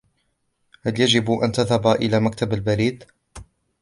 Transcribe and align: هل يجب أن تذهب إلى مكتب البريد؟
هل 0.85 0.99
يجب 1.01 1.31
أن 1.31 1.51
تذهب 1.51 1.87
إلى 1.87 2.19
مكتب 2.19 2.53
البريد؟ 2.53 3.03